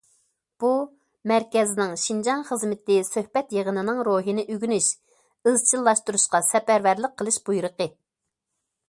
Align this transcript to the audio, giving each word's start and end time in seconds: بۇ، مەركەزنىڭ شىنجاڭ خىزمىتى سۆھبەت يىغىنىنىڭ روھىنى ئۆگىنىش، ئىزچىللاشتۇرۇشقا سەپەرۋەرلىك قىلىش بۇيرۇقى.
بۇ، 0.61 0.69
مەركەزنىڭ 1.31 1.91
شىنجاڭ 2.03 2.41
خىزمىتى 2.47 2.97
سۆھبەت 3.09 3.53
يىغىنىنىڭ 3.57 4.01
روھىنى 4.07 4.47
ئۆگىنىش، 4.55 4.89
ئىزچىللاشتۇرۇشقا 5.51 6.43
سەپەرۋەرلىك 6.49 7.15
قىلىش 7.23 7.39
بۇيرۇقى. 7.51 7.89